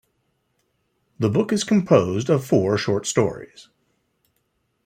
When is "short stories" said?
2.75-3.69